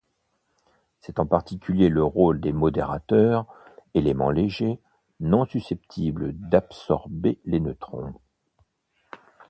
[1.01, 3.45] C'est en particulier le rôle des modérateurs,
[3.93, 4.79] éléments légers,
[5.19, 8.11] non susceptibles d'absorber les neutrons.